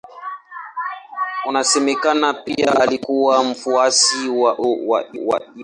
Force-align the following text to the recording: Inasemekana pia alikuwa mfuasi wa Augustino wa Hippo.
Inasemekana 1.45 2.33
pia 2.33 2.79
alikuwa 2.81 3.43
mfuasi 3.43 4.29
wa 4.29 4.51
Augustino 4.51 5.27
wa 5.27 5.37
Hippo. 5.39 5.51